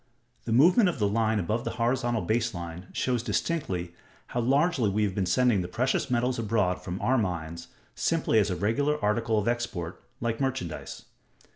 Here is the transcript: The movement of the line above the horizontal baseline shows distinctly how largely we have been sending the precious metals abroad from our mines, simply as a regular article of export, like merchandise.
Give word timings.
The 0.45 0.51
movement 0.51 0.89
of 0.89 0.97
the 0.97 1.07
line 1.07 1.37
above 1.37 1.63
the 1.63 1.69
horizontal 1.77 2.25
baseline 2.25 2.85
shows 2.91 3.21
distinctly 3.21 3.93
how 4.29 4.39
largely 4.39 4.89
we 4.89 5.03
have 5.03 5.13
been 5.13 5.27
sending 5.27 5.61
the 5.61 5.67
precious 5.67 6.09
metals 6.09 6.39
abroad 6.39 6.81
from 6.81 6.99
our 7.03 7.19
mines, 7.19 7.67
simply 7.93 8.39
as 8.39 8.49
a 8.49 8.55
regular 8.55 8.99
article 9.05 9.37
of 9.37 9.47
export, 9.47 10.01
like 10.19 10.41
merchandise. 10.41 11.05